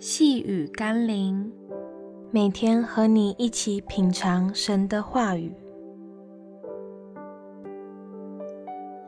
[0.00, 1.50] 细雨甘霖，
[2.30, 5.52] 每天和你一起品尝神的话语。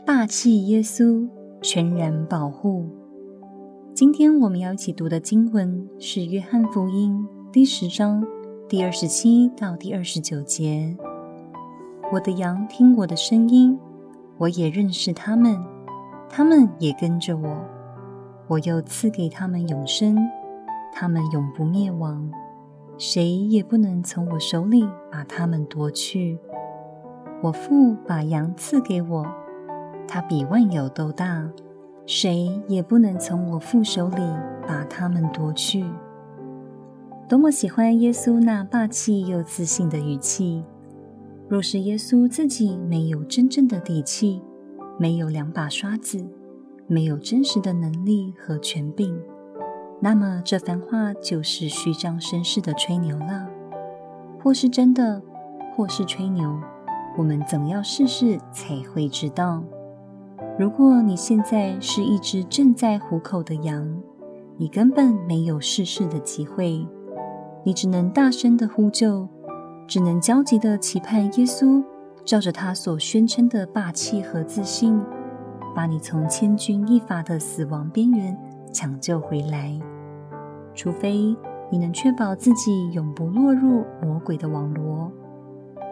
[0.04, 1.28] 霸气耶稣，
[1.62, 2.88] 全然保护。
[3.94, 8.26] 今天我们要一起读的经文是《约翰福音》第十章
[8.68, 10.96] 第二十七到第二十九节。
[12.12, 13.78] 我的羊听我的声音，
[14.38, 15.56] 我也认识他们，
[16.28, 17.64] 他们也跟着我。
[18.48, 20.16] 我又赐给他们永生，
[20.92, 22.30] 他们永不灭亡，
[22.98, 26.38] 谁也不能从我手里把他们夺去。
[27.42, 29.26] 我父把羊赐给我，
[30.06, 31.50] 他比万有都大。
[32.06, 34.22] 谁也不能从我父手里
[34.66, 35.84] 把他们夺去。
[37.28, 40.64] 多么喜欢耶稣那霸气又自信的语气！
[41.48, 44.42] 若是耶稣自己没有真正的底气，
[44.98, 46.26] 没有两把刷子，
[46.88, 49.16] 没有真实的能力和权柄，
[50.00, 53.46] 那么这番话就是虚张声势的吹牛了。
[54.42, 55.20] 或是真的，
[55.76, 56.58] 或是吹牛，
[57.18, 59.62] 我们总要试试才会知道。
[60.58, 64.00] 如果你现在是一只正在虎口的羊，
[64.56, 66.86] 你根本没有试试的机会，
[67.62, 69.28] 你只能大声的呼救，
[69.86, 71.84] 只能焦急的期盼耶稣
[72.24, 74.98] 照着他所宣称的霸气和自信，
[75.74, 78.34] 把你从千钧一发的死亡边缘
[78.72, 79.78] 抢救回来。
[80.74, 81.36] 除非
[81.70, 85.10] 你能确保自己永不落入魔鬼的网罗，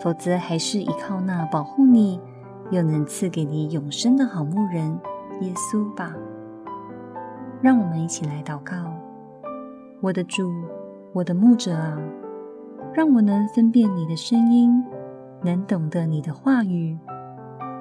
[0.00, 2.20] 否则还是依靠那保护你。
[2.70, 5.00] 又能赐给你永生的好牧人
[5.40, 6.14] 耶稣吧。
[7.62, 8.74] 让我们一起来祷告：
[10.02, 10.52] 我的主，
[11.14, 11.98] 我的牧者啊，
[12.92, 14.84] 让我能分辨你的声音，
[15.42, 16.98] 能懂得你的话语，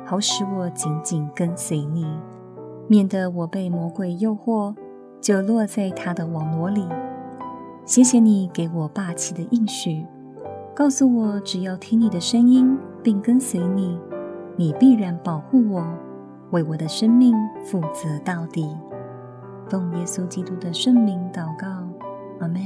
[0.06, 2.08] 好使我紧紧跟随你，
[2.88, 4.74] 免得我被魔鬼诱惑，
[5.22, 6.88] 就落在他的网罗里。
[7.86, 10.06] 谢谢你给我霸气的应许，
[10.76, 13.98] 告诉我只要听你的声音，并跟随你。
[14.56, 15.86] 你必然保护我，
[16.52, 17.34] 为我的生命
[17.64, 18.68] 负责到底。
[19.70, 21.68] 奉耶稣基督的圣名祷告，
[22.40, 22.60] 阿门。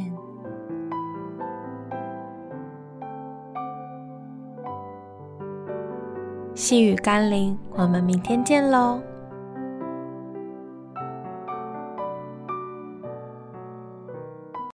[6.56, 9.02] 细雨甘霖，我们明天见喽。